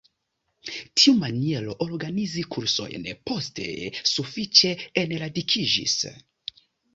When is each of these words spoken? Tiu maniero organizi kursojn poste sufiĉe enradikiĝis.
Tiu 1.01 1.11
maniero 1.23 1.75
organizi 1.85 2.45
kursojn 2.55 3.05
poste 3.31 3.67
sufiĉe 4.13 4.73
enradikiĝis. 5.03 5.97